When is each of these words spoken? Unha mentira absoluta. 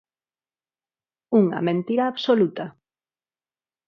Unha 1.41 1.59
mentira 1.67 2.03
absoluta. 2.07 2.65